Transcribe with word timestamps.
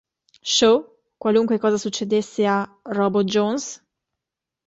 Show", 0.51 0.97
"Qualunque 1.19 1.59
Cosa 1.59 1.77
Succedesse 1.77 2.43
a... 2.47 2.75
Robot 2.87 3.27
Jones? 3.27 3.83